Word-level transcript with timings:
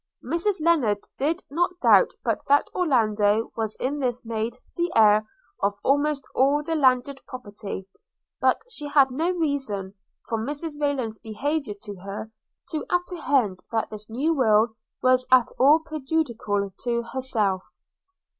Mrs 0.25 0.59
Lennard 0.61 1.03
did 1.19 1.43
not 1.51 1.79
doubt 1.79 2.15
but 2.23 2.39
that 2.47 2.71
Orlando 2.73 3.51
was 3.55 3.75
in 3.75 3.99
this 3.99 4.25
made 4.25 4.55
the 4.75 4.91
heir 4.95 5.27
of 5.61 5.75
almost 5.83 6.25
all 6.33 6.63
the 6.63 6.73
landed 6.73 7.21
property; 7.27 7.87
but 8.39 8.63
she 8.67 8.87
had 8.87 9.11
no 9.11 9.29
reason, 9.29 9.93
from 10.27 10.43
Mrs 10.43 10.81
Rayland's 10.81 11.19
behaviour 11.19 11.75
to 11.83 11.97
her, 11.97 12.31
to 12.69 12.83
apprehend 12.89 13.59
that 13.71 13.91
this 13.91 14.09
new 14.09 14.33
will 14.33 14.75
was 15.03 15.27
at 15.31 15.49
all 15.59 15.81
prejudicial 15.81 16.71
to 16.79 17.03
herself. 17.13 17.61